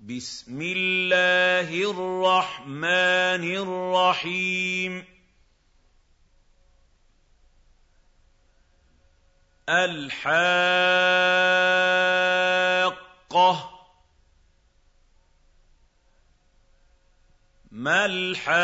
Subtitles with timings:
[0.00, 5.04] بِسْمِ اللَّهِ الرَّحْمَٰنِ الرَّحِيمِ.
[9.68, 10.28] الْحَاقَّةُ.
[17.70, 18.58] مَا الْحَاقَّةُ؟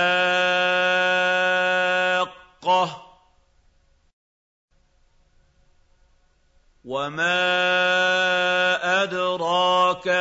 [6.84, 8.33] وَمَا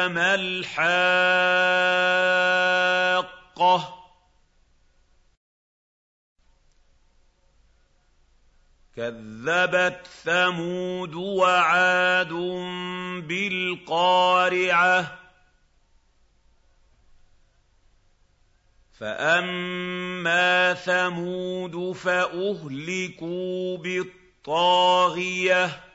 [0.07, 0.83] مَا الْحَاقَّةُ؟
[8.95, 12.33] كَذَّبَتْ ثَمُودُ وَعَادٌ
[13.27, 15.19] بِالْقَارِعَةِ.
[18.99, 25.92] فَأَمَّا ثَمُودُ فَأُهْلِكُوا بِالطَّاغِيَةِ.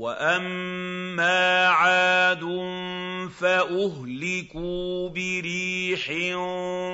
[0.00, 2.40] وَأَمَّا عَادٌ
[3.40, 6.04] فَأُهْلِكُوا بِرِيحٍ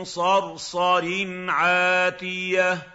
[0.02, 1.06] صَرْصَرٍ
[1.48, 2.86] عَاتِيَةٍ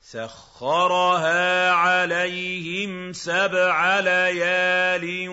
[0.00, 5.28] سَخَّرَهَا عَلَيْهِمْ سَبْعَ لَيَالٍ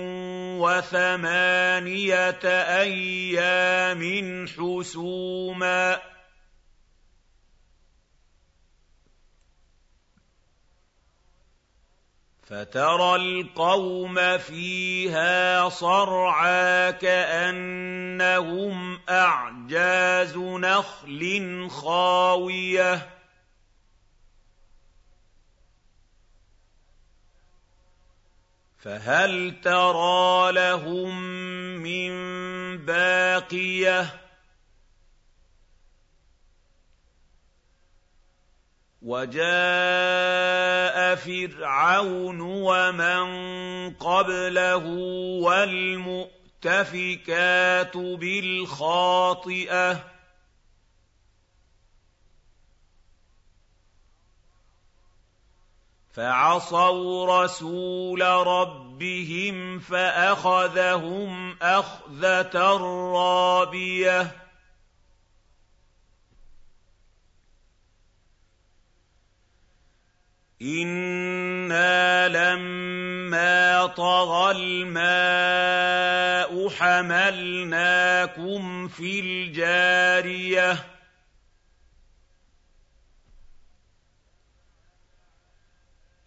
[0.60, 2.46] وَثَمَانِيَةَ
[2.84, 4.02] أَيَّامٍ
[4.48, 6.09] حُسُومًا
[12.50, 23.10] فَتَرَى الْقَوْمَ فِيهَا صَرْعَىٰ كَأَنَّهُمْ أَعْجَازُ نَخْلٍ خَاوِيَةٍ.
[28.78, 31.22] فَهَلْ تَرَىٰ لَهُم
[31.86, 32.12] مِّن
[32.86, 34.06] بَاقِيَةٍ؟
[39.02, 40.29] وَجَاءَ
[41.20, 43.24] فِرْعَوْنُ وَمَن
[43.94, 44.86] قَبْلَهُ
[45.44, 46.38] وَالْمُؤْتَفِكَاتُ
[47.98, 50.04] بِالْخَاطِئَةِ
[56.14, 62.78] فَعَصَوْا رَسُولَ رَبِّهِمْ فَأَخَذَهُمْ أَخْذَةً
[63.14, 64.49] رَّابِيَةً
[70.62, 80.86] إِنَّا لَمَّا طَغَى الْمَاءُ حَمَلْنَاكُمْ فِي الْجَارِيَةِ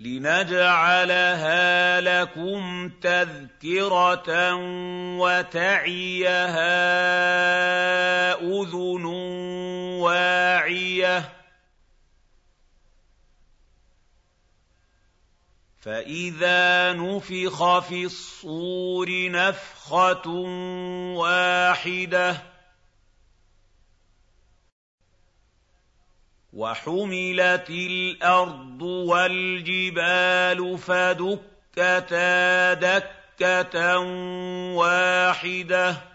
[0.00, 4.54] لِنَجْعَلَهَا لَكُمْ تَذْكِرَةً
[5.19, 6.72] وَتَعِيَهَا
[8.41, 9.04] أُذُنٌ
[10.00, 11.41] وَاعِيَةٌ
[15.82, 20.28] فَإِذَا نُفِخَ فِي الصُّورِ نَفْخَةٌ
[21.19, 22.43] وَاحِدَةٌ
[26.53, 33.98] وَحُمِلَتِ الْأَرْضُ وَالْجِبَالُ فَدُكَّتَا دَكَّةً
[34.76, 36.11] وَاحِدَةً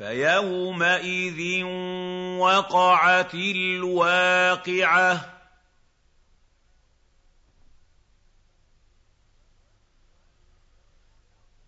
[0.00, 1.64] فَيَوْمَئِذٍ
[2.40, 5.20] وَقَعَتِ الْوَاقِعَةُ.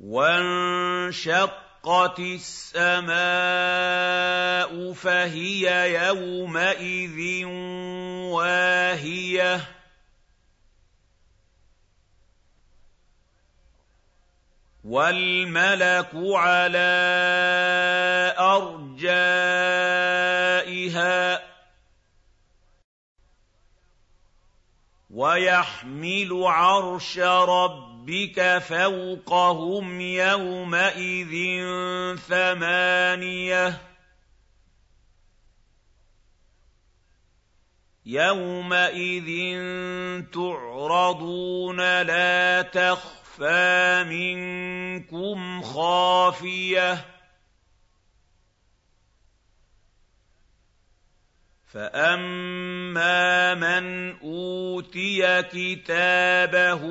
[0.00, 1.50] وَانشَقَّتِ
[2.19, 3.12] السَّمَاءُ
[4.93, 7.44] فَهِيَ يَوْمَئِذٍ
[8.32, 9.81] وَاهِيَةٌ.
[14.84, 16.75] وَالْمَلَكُ عَلَىٰ
[18.38, 19.06] أَرْجَائِهَا
[21.37, 21.43] ۚ
[25.10, 31.32] وَيَحْمِلُ عَرْشَ رَبِّكَ فَوْقَهُمْ يَوْمَئِذٍ
[32.16, 33.81] ثَمَانِيَةٌ
[38.06, 39.31] يَوْمَئِذٍ
[40.32, 47.05] تُعْرَضُونَ لَا تَخْفَىٰ تَخْفَىٰ مِنكُمْ خَافِيَةٌ
[51.73, 56.82] فَأَمَّا مَنْ أُوتِيَ كِتَابَهُ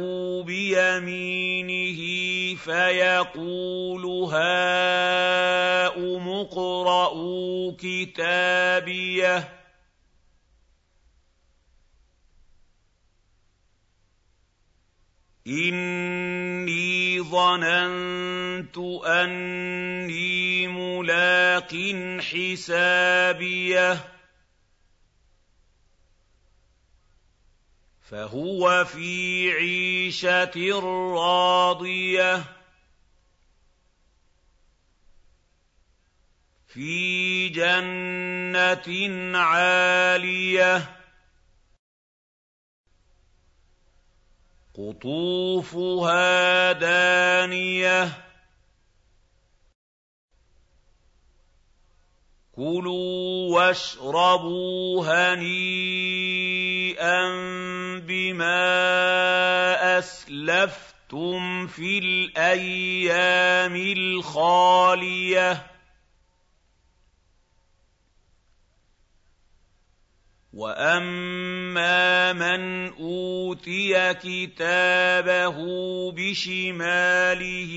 [0.44, 2.02] بِيَمِينِهِ
[2.56, 9.61] فَيَقُولُ هَاؤُمُ اقْرَءُوا كِتَابِيَهْ
[15.52, 21.76] إِنِّي ظَنَنتُ أَنِّي مُلَاقٍ
[22.20, 23.98] حِسَابِيَهْ.
[28.10, 30.80] فَهُوَ فِي عِيشَةٍ
[31.16, 32.44] رَّاضِيَةٍ.
[36.68, 38.88] فِي جَنَّةٍ
[39.38, 41.01] عَالِيَةٍ.
[44.90, 48.10] قطوفها دانية.
[52.56, 55.60] كُلُوا وَاشْرَبُوا هَنِيئًا
[58.08, 58.58] بِمَا
[59.98, 65.66] أَسْلَفْتُمْ فِي الْأَيَّامِ الْخَالِيَةِ.
[70.54, 75.58] وَأَمَّا مَنْ أُوتِيَ كِتَابَهُ
[76.12, 77.74] بِشِمَالِهِ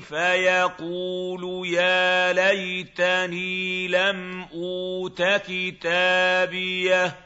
[0.00, 7.16] فَيَقُولُ يَا لَيْتَنِي لَمْ أُوتَ كِتَابِيَهْ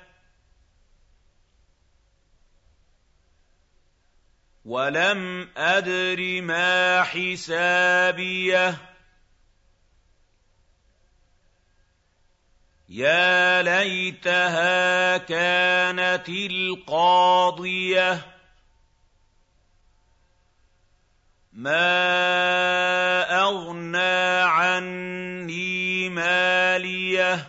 [4.64, 8.90] وَلَمْ أَدْرِ مَا حِسَابِيَهْ
[12.90, 18.26] يَا لَيْتَهَا كَانَتِ الْقَاضِيَةَ
[21.52, 22.10] مَا
[23.42, 27.46] أَغْنَىٰ عَنِّي مَالِيَهْ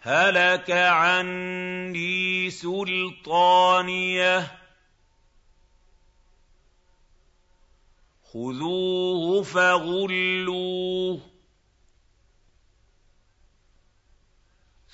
[0.00, 4.40] هَلَكَ عَنِّي سُلْطَانِيَهْ
[8.32, 11.33] خُذُوهُ فَغُلُّوهُ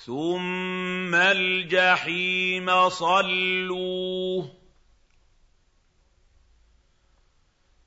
[0.05, 4.49] ثُمَّ الْجَحِيمَ صَلُّوهُ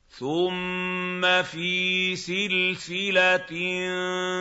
[0.08, 3.52] ثُمَّ فِي سِلْسِلَةٍ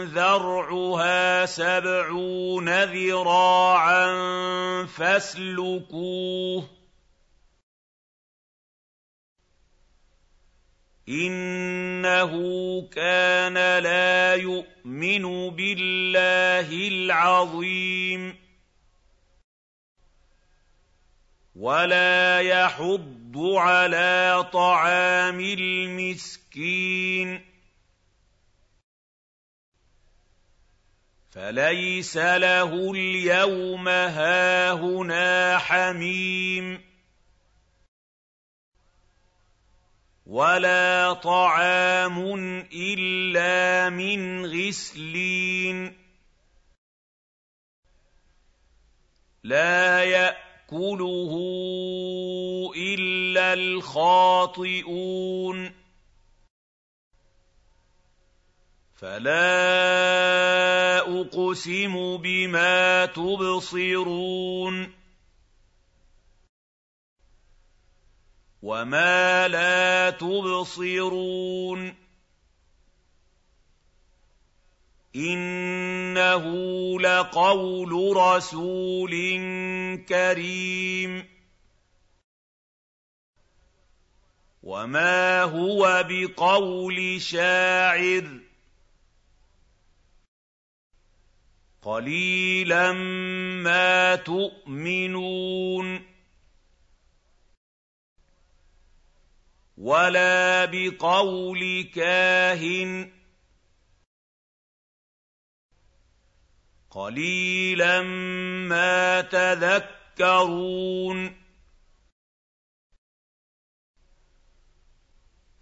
[0.03, 4.05] ذَرْعُهَا سَبْعُونَ ذِرَاعًا
[4.85, 6.69] فَاسْلُكُوهُ
[11.09, 12.31] إِنَّهُ
[12.91, 13.53] كَانَ
[13.83, 18.35] لَا يُؤْمِنُ بِاللَّهِ الْعَظِيمِ
[21.55, 27.41] وَلَا يَحُضُّ عَلَىٰ طَعَامِ الْمِسْكِينِ
[31.31, 36.92] فَلَيْسَ لَهُ الْيَوْمَ هَاهُنَا حَمِيمٌ
[40.25, 42.17] وَلَا طَعَامٌ
[42.73, 45.97] إِلَّا مِنْ غِسْلِينٍ
[49.43, 51.33] لَّا يَأْكُلُهُ
[52.75, 54.93] إِلَّا الْخَاطِئُونَ
[58.95, 59.43] فَلَا
[61.21, 65.02] أُقْسِمُ بِمَا تُبْصِرُونَ
[68.63, 71.95] وَمَا لَا تُبْصِرُونَ
[75.15, 76.45] إِنَّهُ
[76.99, 79.11] لَقَوْلُ رَسُولٍ
[80.09, 81.27] كَرِيمٍ
[84.63, 88.39] وَمَا هُوَ بِقَوْلِ شَاعِرٍ
[91.81, 92.91] قَلِيلًا
[93.63, 96.12] مَّا تُؤْمِنُونَ
[99.83, 103.09] وَلَا بِقَوْلِ كَاهِنٍ ۚ
[106.89, 108.01] قَلِيلًا
[108.71, 110.55] مَّا تَذَكَّرُونَ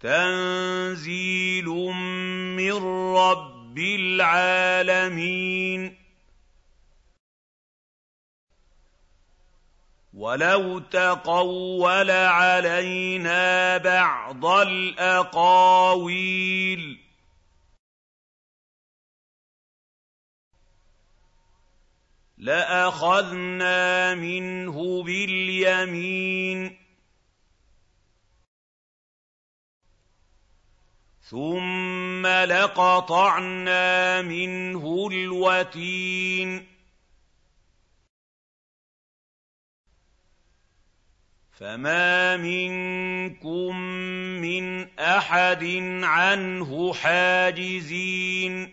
[0.00, 1.66] تَنزِيلٌ
[2.56, 2.72] مِّن
[3.16, 5.22] رَّبِّ الْعَالَمِينَ
[10.12, 15.72] وَلَوْ تَقَوَّلَ عَلَيْنَا بَعْضَ الْأَقَاوِيلِ
[22.38, 26.78] لَأَخَذْنَا مِنْهُ بِالْيَمِينِ
[31.30, 36.71] ثُمَّ لَقَطَعْنَا مِنْهُ الْوَتِينَ
[41.62, 43.76] فَمَا مِنكُم
[44.42, 45.64] مِّنْ أَحَدٍ
[46.02, 48.72] عَنْهُ حَاجِزِينَ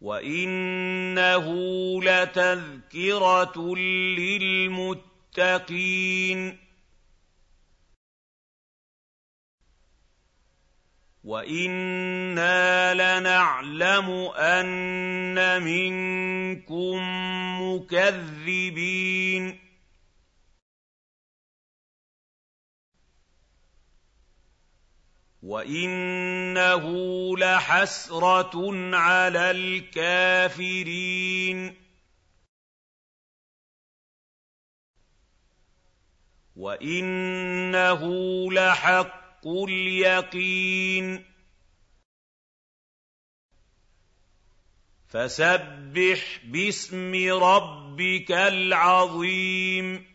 [0.00, 1.46] وَإِنَّهُ
[2.02, 3.74] لَتَذْكِرَةٌ
[4.18, 5.38] لِّلْمُتَّقِينَ
[11.28, 16.96] وَإِنَّا لَنَعْلَمُ أَنَّ مِنكُم
[17.62, 19.44] مُّكَذِّبِينَ
[25.42, 26.84] وَإِنَّهُ
[27.36, 28.54] لَحَسْرَةٌ
[28.96, 30.96] عَلَى الْكَافِرِينَ
[36.56, 38.02] وَإِنَّهُ
[38.52, 41.24] لَحَقُّ الْيَقِينِ
[45.08, 50.07] فَسَبِّحْ بِاسْمِ رَبِّكَ الْعَظِيمِ